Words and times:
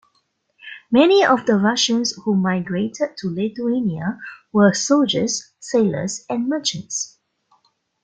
Many 0.89 1.23
of 1.23 1.45
the 1.45 1.57
Russians 1.57 2.13
who 2.23 2.35
migrated 2.35 3.15
to 3.17 3.27
Lithuania 3.27 4.17
were 4.51 4.73
soldiers, 4.73 5.51
sailors, 5.59 6.25
and 6.27 6.49
merchants. 6.49 7.19